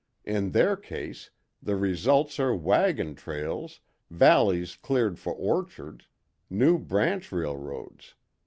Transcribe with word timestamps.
In 0.25 0.49
their 0.49 0.75
case, 0.75 1.29
the 1.61 1.75
results 1.75 2.39
are 2.39 2.55
waggon 2.55 3.13
trails, 3.13 3.81
valleys 4.09 4.75
cleared 4.75 5.19
for 5.19 5.31
orchards, 5.35 6.07
new 6.49 6.79
branch 6.79 7.31
railroads. 7.31 8.15